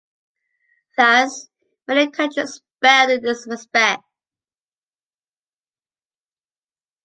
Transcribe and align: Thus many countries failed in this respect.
Thus 0.97 1.47
many 1.87 2.09
countries 2.09 2.59
failed 2.81 3.11
in 3.11 3.21
this 3.21 3.45
respect. 3.47 4.01